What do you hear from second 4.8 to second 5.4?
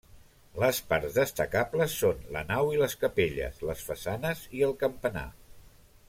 campanar.